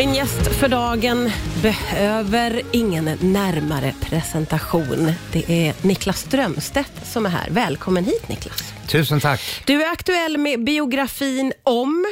[0.00, 1.30] Min gäst för dagen
[1.62, 5.12] behöver ingen närmare presentation.
[5.32, 7.50] Det är Niklas Strömstedt som är här.
[7.50, 8.72] Välkommen hit Niklas.
[8.88, 9.62] Tusen tack.
[9.66, 12.06] Du är aktuell med biografin Om.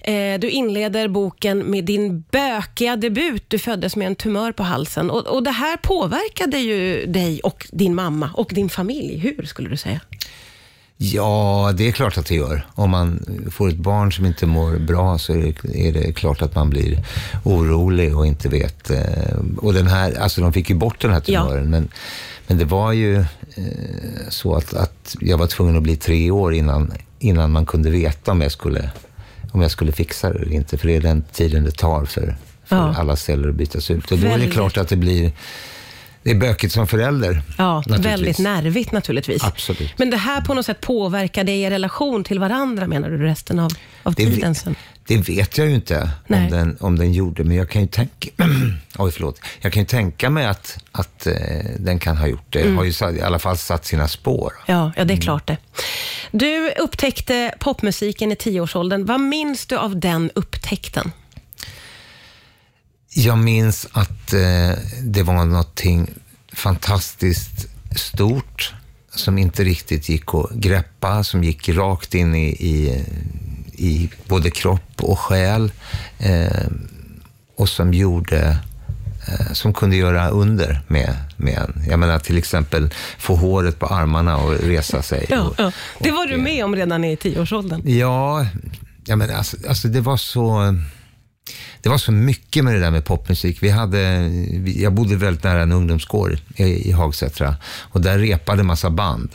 [0.00, 3.44] Eh, du inleder boken med din bökiga debut.
[3.48, 5.10] Du föddes med en tumör på halsen.
[5.10, 9.18] Och, och Det här påverkade ju dig och din mamma och din familj.
[9.18, 10.00] Hur skulle du säga?
[10.96, 12.66] Ja, det är klart att det gör.
[12.74, 16.42] Om man får ett barn som inte mår bra så är det, är det klart
[16.42, 17.04] att man blir
[17.44, 18.90] orolig och inte vet.
[18.90, 19.02] eh,
[19.56, 21.88] Och den här, alltså de fick ju bort den här tumören, men,
[22.46, 23.24] men det var ju eh,
[24.28, 28.32] så att, att jag var tvungen att bli tre år innan, innan man kunde veta
[28.32, 28.90] om jag skulle,
[29.52, 30.78] om jag skulle fixa det eller inte.
[30.78, 32.94] För det är den tiden det tar för, för Ja.
[32.96, 34.12] alla celler att bytas ut.
[34.12, 35.32] Och då är det klart att det blir
[36.24, 37.42] det är bökigt som förälder.
[37.58, 39.44] Ja, väldigt nervigt naturligtvis.
[39.44, 39.98] Absolut.
[39.98, 43.70] Men det här på något sätt påverkade er relation till varandra menar du resten av,
[44.02, 44.74] av Det, tiden sen?
[45.06, 46.44] det vet jag ju inte Nej.
[46.44, 48.28] om den, om den gjorde, men jag kan ju tänka,
[48.98, 49.40] oj, förlåt.
[49.60, 51.32] Jag kan ju tänka mig att, att eh,
[51.78, 52.60] den kan ha gjort det.
[52.60, 52.76] Mm.
[52.76, 54.52] Har ju i alla fall satt sina spår.
[54.66, 55.16] Ja, ja, det Mm.
[55.18, 55.56] är klart det.
[56.32, 59.06] Du upptäckte popmusiken i tioårsåldern.
[59.06, 61.12] Vad minns du av den upptäckten?
[63.16, 66.10] Jag minns att eh, det var någonting
[66.52, 68.74] fantastiskt stort
[69.10, 73.04] som inte riktigt gick att greppa, som gick rakt in i, i,
[73.72, 75.72] i både kropp och själ
[76.18, 76.66] eh,
[77.56, 78.58] och som gjorde
[79.28, 81.82] eh, som kunde göra under med, med en.
[81.88, 85.26] Jag menar till exempel få håret på armarna och resa sig.
[85.28, 85.72] Ja, och, ja.
[85.98, 87.82] Det var och, du med om redan i tioårsåldern.
[87.84, 88.46] Ja,
[89.04, 90.76] ja men alltså, alltså det var så...
[91.82, 93.62] Det var så mycket med det där med popmusik.
[93.62, 94.30] Vi hade,
[94.76, 99.30] jag bodde väldigt nära en ungdomsgård i, i Hagsätra och där repade massa band.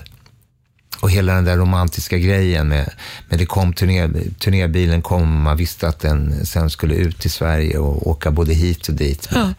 [0.99, 2.93] Och hela den där romantiska grejen med,
[3.29, 7.77] med det kom turné, turnébilen kom man visste att den sen skulle ut till Sverige
[7.77, 9.53] och åka både hit och dit med,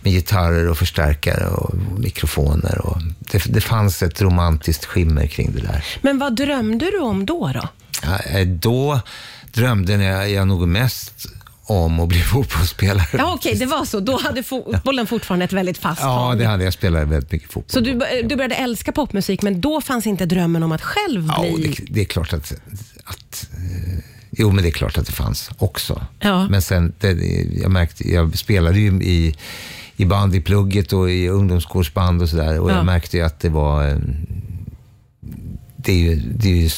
[0.00, 2.86] med gitarrer och förstärkare och mikrofoner.
[2.86, 5.84] Och det, det fanns ett romantiskt skimmer kring det där.
[6.02, 7.50] Men vad drömde du om då?
[7.54, 7.68] då?
[8.02, 9.00] Ja, eh, Då
[9.52, 11.26] drömde jag, jag nog mest
[11.70, 13.06] om att bli fotbollsspelare.
[13.12, 14.00] Ja, Okej, det var så.
[14.00, 16.38] Då hade fotbollen fortfarande ett väldigt fast Ja, tag.
[16.38, 16.72] det hade jag.
[16.72, 17.72] spelat väldigt mycket fotboll.
[17.72, 21.26] Så du, bör- du började älska popmusik, men då fanns inte drömmen om att själv
[21.36, 21.66] Ja, bli...
[21.68, 22.52] det, det är klart att...
[23.04, 23.98] att eh,
[24.30, 26.06] jo, men det är klart att det fanns också.
[26.20, 26.48] Ja.
[26.48, 27.12] Men sen, det,
[27.62, 29.34] jag märkte, jag spelade ju i,
[29.96, 32.60] i band i plugget och i ungdomsgårdsband och sådär.
[32.60, 32.76] Och Ja.
[32.76, 33.88] jag märkte ju att det var...
[33.88, 33.96] eh,
[35.84, 36.68] Det är, ju, det är ju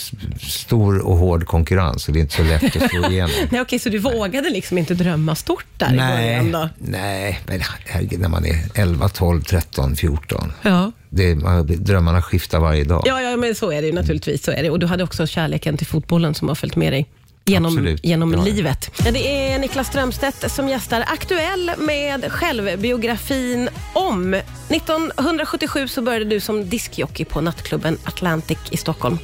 [0.40, 3.30] stor och hård konkurrens och det är inte så lätt att slå igenom.
[3.50, 6.68] Nej, okej, så du vågade liksom inte drömma stort där i början då?
[6.78, 10.52] nej, men herregud, när man är 11, 12, 13, 14.
[10.62, 10.92] Ja.
[11.10, 13.02] Det, man, drömmarna skiftar varje dag.
[13.06, 14.44] Ja, ja, men så är det ju naturligtvis.
[14.44, 14.70] Så är det.
[14.70, 17.08] Och du hade också kärleken till fotbollen som har följt med dig
[17.44, 18.44] genom, Absolut, genom jag.
[18.44, 18.90] livet.
[19.04, 24.34] Ja, Det är Niklas Strömstedt som gästar, aktuell med självbiografin om.
[24.34, 29.18] 1977 så började du som diskjockey på nattklubben Atlantic i Stockholm.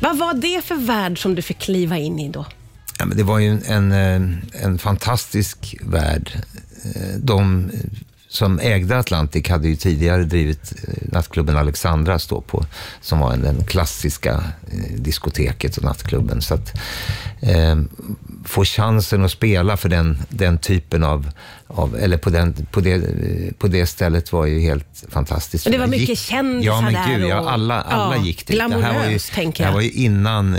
[0.00, 2.46] Vad var det för värld som du fick kliva in i då?
[2.98, 6.30] Ja, men det var ju en, en, en fantastisk värld.
[6.84, 7.70] Eh, De
[8.36, 12.66] som ägde Atlantic hade ju tidigare drivit eh, nattklubben Alexandra stå på,
[13.00, 16.42] som var den klassiska eh, diskoteket och nattklubben.
[16.42, 16.72] Så att
[17.40, 17.76] eh,
[18.44, 21.30] få chansen att spela för den, den typen av,
[21.66, 25.66] av eller på, den, på, det, eh, på det stället var ju helt fantastiskt.
[25.66, 28.22] Men det var Jag mycket kändisar Ja, men där gud, ja, och- alla, alla ja,
[28.24, 28.58] gick dit.
[28.58, 29.74] Det här var ju, tänker det här jag.
[29.74, 30.58] var ju innan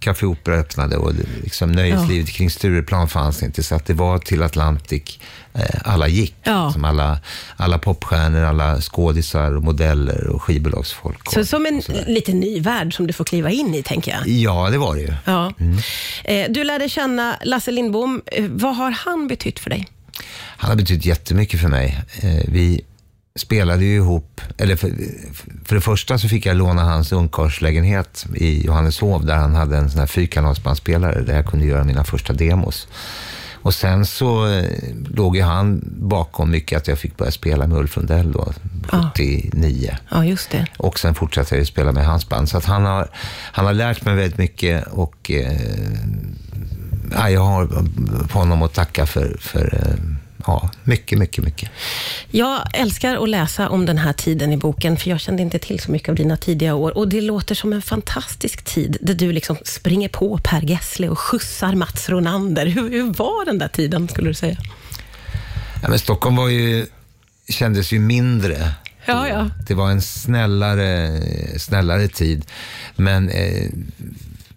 [0.00, 1.12] Café Opera öppnade och
[1.42, 3.62] liksom, nöjeslivet kring Stureplan fanns inte.
[3.62, 5.18] Så att det var till Atlantic
[5.84, 6.34] alla gick.
[6.42, 6.72] Ja.
[6.72, 7.18] Som alla,
[7.56, 11.26] alla popstjärnor, alla skådisar och modeller och skivbolagsfolk.
[11.26, 12.04] Och, Så som en och sådär.
[12.06, 14.28] lite ny värld som du får kliva in i, tänker jag.
[14.28, 15.14] Ja, det var det ju.
[15.24, 15.52] Ja.
[15.60, 15.78] Mm.
[16.24, 18.22] Eh, Du lärde känna Lasse Lindbom.
[18.26, 19.88] Eh, Vad har han betytt för dig?
[20.56, 22.00] Han har betytt jättemycket för mig.
[22.22, 22.80] Eh, Vi
[23.38, 24.90] spelade ju ihop, eller för,
[25.64, 29.90] för det första så fick jag låna hans ungkarlslägenhet i Johanneshov där han hade en
[29.90, 32.88] sån här fyrkanalsbandspelare där jag kunde göra mina första demos.
[33.68, 34.64] Och sen så eh,
[35.14, 38.52] låg ju han bakom mycket att jag fick börja spela med Ulf Lundell då,
[39.14, 39.96] 79.
[40.10, 40.66] Ja, just det.
[40.76, 42.48] Och sen fortsatte jag spela med hans band.
[42.48, 43.08] Så att han, har,
[43.52, 45.60] han har lärt mig väldigt mycket och eh,
[47.12, 47.68] ja, jag har
[48.32, 50.17] honom att tacka för, för eh,
[50.48, 51.70] ja, mycket, mycket, mycket.
[52.30, 55.80] Jag älskar att läsa om den här tiden i boken, för jag kände inte till
[55.80, 56.96] så mycket av dina tidiga år.
[56.96, 61.18] Och Det låter som en fantastisk tid, där du liksom springer på Per Gessle och
[61.18, 62.66] skjutsar Mats Ronander.
[62.66, 64.56] Hur, hur var den där tiden, skulle du säga?
[65.82, 66.86] Ja, men Stockholm var ju,
[67.48, 68.72] kändes ju mindre.
[69.06, 69.50] Ja, ja.
[69.66, 71.20] Det var en snällare,
[71.58, 72.44] snällare tid.
[72.96, 73.70] Men eh,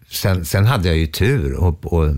[0.09, 2.15] sen, sen hade jag ju tur och, och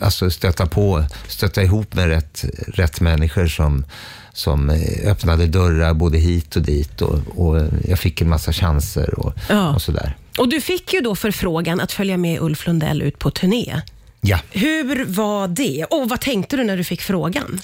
[0.00, 3.84] alltså stöta på, stöta ihop med rätt, rätt människor som,
[4.32, 9.18] som eh, öppnade dörrar både hit och dit och, och jag fick en massa chanser
[9.18, 9.74] och, Ja.
[9.74, 10.16] och sådär.
[10.38, 13.80] Och du fick ju då förfrågan att följa med Ulf Lundell ut på turné.
[14.20, 15.84] Ja, Hur var det?
[15.90, 17.60] Och vad tänkte du när du fick frågan?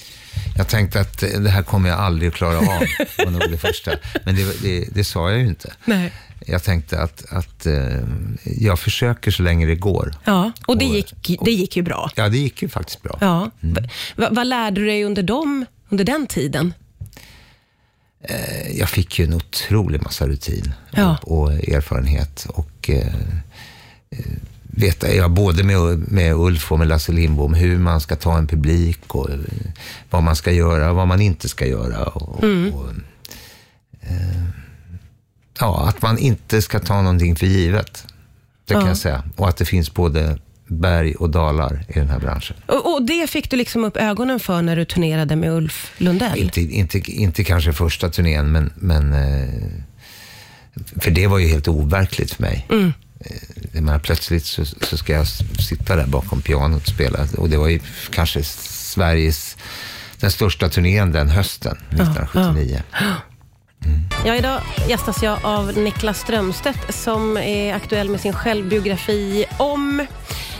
[0.57, 2.65] jag tänkte att eh, det här kommer jag aldrig att klara av,
[3.25, 3.91] var nog det första.
[4.25, 5.73] Men det, det, det sa jag ju inte.
[5.85, 6.13] Nej.
[6.51, 7.99] Jag tänkte att, att eh,
[8.45, 10.15] jag försöker så länge det går.
[10.25, 12.11] Ja, och det Och- gick, det gick ju bra.
[12.17, 13.19] Ja, det gick ju faktiskt bra.
[13.21, 13.51] Ja.
[14.17, 16.75] Va, vad lärde du dig under, dem, under den tiden?
[18.75, 21.19] Jag fick ju en otrolig massa rutin Ja.
[21.23, 22.47] och, och erfarenhet.
[22.55, 23.15] Och eh,
[24.11, 24.19] eh,
[24.63, 25.79] veta, ja, både med,
[26.13, 29.37] med Ulf och med Lasse Lindbom, hur man ska ta en publik och eh,
[30.11, 32.05] vad man ska göra, vad man inte ska göra.
[32.05, 32.73] Och, Mm.
[32.75, 32.87] och,
[34.01, 34.40] eh,
[35.61, 38.07] ja, att man inte ska ta någonting för givet.
[38.65, 38.89] Det kan Ja.
[38.89, 39.23] jag säga.
[39.37, 42.57] Och att det finns både berg och dalar i den här branschen.
[42.67, 46.39] Och, och det fick du liksom upp ögonen för när du turnerade med Ulf Lundell?
[46.39, 49.49] Inte, inte, inte kanske första turnén, men, men eh,
[51.01, 52.67] för det var ju helt overkligt för mig.
[52.71, 52.93] Mm.
[53.21, 53.37] Eh,
[53.73, 55.27] Jag menar, plötsligt så, så ska jag
[55.69, 57.19] sitta där bakom pianot och spela.
[57.37, 57.81] Och det var ju
[58.11, 59.57] kanske Sveriges,
[60.21, 62.83] den största turnén den hösten, 1979.
[62.93, 62.99] Ja,
[63.87, 64.01] Mm.
[64.27, 70.07] Ja, idag gästas jag av Niklas Strömstedt som är aktuell med sin självbiografi om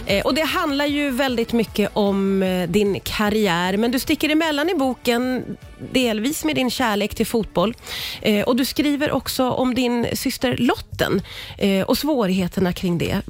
[0.07, 4.69] eh, och Det handlar ju väldigt mycket om eh, din karriär, men du sticker emellan
[4.71, 5.45] i boken
[5.93, 7.75] delvis med din kärlek till fotboll.
[8.23, 11.23] Eh, Och Du skriver också om din syster Lotten
[11.59, 13.21] eh, och svårigheterna kring det.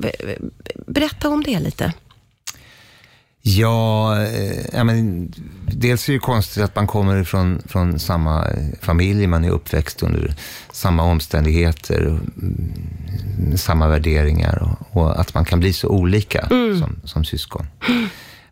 [0.86, 1.92] Berätta om det lite.
[3.42, 5.32] Ja, eh, ja men,
[5.66, 10.02] dels är det konstigt att man kommer från, från samma eh, familj, man är uppväxt
[10.02, 10.34] under
[10.72, 17.00] samma omständigheter, och, mm, samma värderingar och, och att man kan bli så olika som,
[17.04, 17.66] som syskon.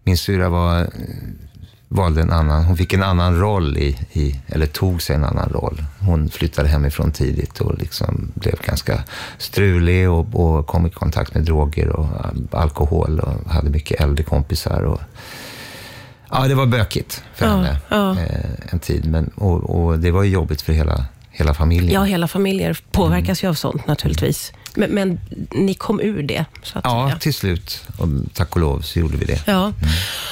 [0.05, 0.87] Min syra var, eh,
[1.91, 5.49] valde en annan, hon fick en annan roll i, i, eller tog sig en annan
[5.49, 5.85] roll.
[6.01, 9.03] Hon flyttade hemifrån tidigt och liksom blev ganska
[9.39, 12.07] strulig och, och kom i kontakt med droger och
[12.53, 14.83] alkohol och hade mycket äldre kompisar.
[14.83, 15.01] Och,
[16.31, 18.11] ja, det var bökigt för Ja, henne ja.
[18.11, 21.93] eh, en tid, men, och, och det var ju jobbigt för hela, hela familjen.
[21.95, 24.53] Ja, hela familjer påverkas ju av sånt naturligtvis.
[24.75, 25.21] Men, men
[25.51, 27.19] ni kom ur det, så att Ja, säga.
[27.19, 29.43] till slut, och tack och lov, så gjorde vi det.
[29.47, 29.73] Ja.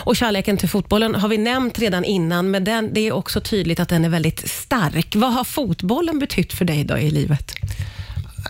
[0.06, 3.81] Och kärleken till fotbollen har vi nämnt redan innan, men den, det är också tydligt
[3.81, 5.17] att den är väldigt stark.
[5.17, 7.55] Vad har fotbollen betytt för dig då i livet?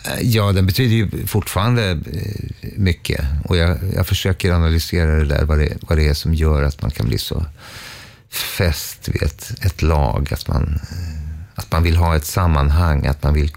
[0.04, 3.24] Eh, ja, den betyder ju fortfarande eh, mycket.
[3.44, 6.82] Och jag, jag försöker analysera det där, vad det, vad det är som gör att
[6.82, 7.44] man kan bli så
[8.30, 10.28] fäst vid ett, ett lag.
[10.32, 11.15] Att man, eh,
[11.56, 13.50] att man vill ha ett sammanhang, att man vill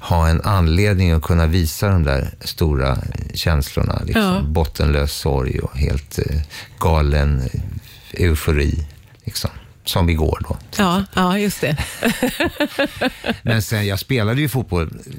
[0.00, 2.98] ha en anledning att kunna visa de där stora
[3.34, 4.02] känslorna.
[4.04, 4.42] Liksom Ja.
[4.48, 6.40] Bottenlös sorg och helt eh,
[6.78, 7.60] galen eh,
[8.24, 8.86] eufori.
[9.24, 9.50] Liksom.
[9.84, 10.56] Som vi går då.
[10.78, 11.76] Ja, ja just det.
[13.42, 15.12] Men sen, jag spelade ju fotboll eh,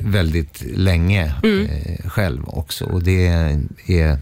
[0.00, 2.84] väldigt länge eh, själv också.
[2.84, 4.18] Och det är...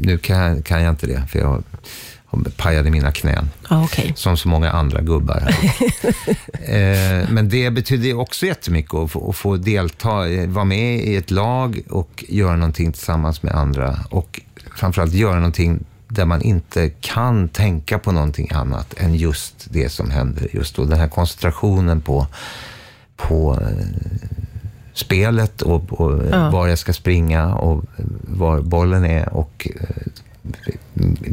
[0.00, 1.64] Nu kan, kan jag inte det, för jag
[2.56, 3.50] pajade mina knän.
[3.70, 4.12] Ja, okej.
[4.16, 5.40] Som så många andra gubbar.
[5.40, 5.52] här.
[7.22, 11.16] eh, men det betyder också jättemycket att få, att få delta, eh, vara med i
[11.16, 13.98] ett lag och göra någonting tillsammans med andra.
[14.10, 14.40] Och
[14.76, 20.10] framförallt göra någonting där man inte kan tänka på någonting annat än just det som
[20.10, 20.84] händer just då.
[20.84, 22.26] Den här koncentrationen på,
[23.16, 23.86] på eh,
[24.94, 26.50] spelet och, och Ja.
[26.50, 27.84] var jag ska springa och
[28.28, 29.96] var bollen är och eh,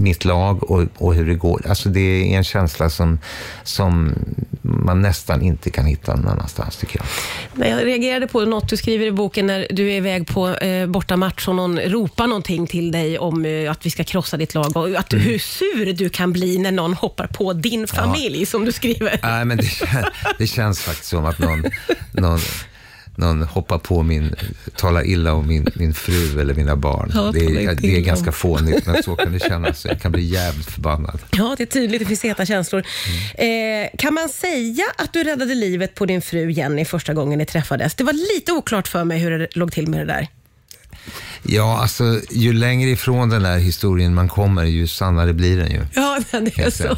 [0.05, 1.65] mitt lag och, och hur det går.
[1.69, 3.19] Alltså det är en känsla som,
[3.63, 4.13] som
[4.61, 7.05] man nästan inte kan hitta någon annanstans tycker jag.
[7.53, 10.87] Men jag reagerade på något du skriver i boken när du är iväg på eh,
[10.87, 14.77] bortamatch och någon ropar någonting till dig om eh, att vi ska krossa ditt lag
[14.77, 18.71] och att, hur sur du kan bli när någon hoppar på din familj, som du
[18.71, 19.19] skriver.
[19.23, 19.69] Nej, men det,
[20.37, 21.63] det känns faktiskt som att någon,
[22.11, 22.39] någon,
[23.15, 24.35] någon hoppar på min,
[24.75, 27.11] talar illa om min, min fru eller mina barn.
[27.13, 29.85] Ja, det, är, det är ganska fånigt, men så kan det kännas.
[29.85, 31.19] Jag kan bli jävligt förbannad.
[31.31, 31.99] Ja, det är tydligt.
[31.99, 32.83] Det finns heta känslor.
[33.33, 33.47] Eh,
[33.97, 37.95] kan man säga att du räddade livet på din fru Jenny första gången ni träffades?
[37.95, 40.27] Det var lite oklart för mig hur det låg till med det där.
[41.47, 45.81] Ja, alltså ju längre ifrån den där historien man kommer, ju sannare blir den ju.
[45.95, 46.97] Ja, det är så.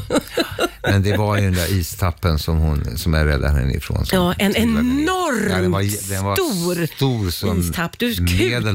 [0.81, 4.05] Men det var ju den där istappen som, hon, som jag räddade henne ifrån.
[4.11, 7.99] Ja, en enormt Ja, den var, den var stor stor som istapp.
[7.99, 8.69] Du kutade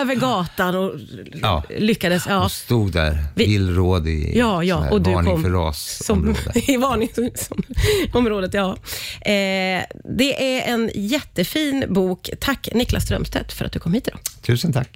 [0.00, 0.92] över gatan och
[1.42, 1.62] Ja.
[1.78, 2.24] lyckades.
[2.28, 2.38] Ja.
[2.40, 5.58] Hon stod där, Vi- villråd i Ja, ja, och du varning kom för som,
[6.26, 6.60] rasområde.
[6.72, 8.54] i varningsområdet.
[8.54, 8.70] Ja.
[9.20, 9.82] Eh,
[10.18, 12.30] det är en jättefin bok.
[12.40, 14.20] Tack Niklas Strömstedt för att du kom hit idag.
[14.42, 14.88] Tusen tack.